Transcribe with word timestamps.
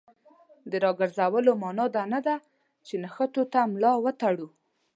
د 0.69 0.73
راګرځولو 0.83 1.51
معنا 1.61 1.85
دا 1.95 2.03
نه 2.13 2.19
ده 2.25 2.35
چې 2.85 2.93
نښتو 3.03 3.43
ته 3.53 3.59
ملا 3.71 3.91
وتړو. 4.03 4.47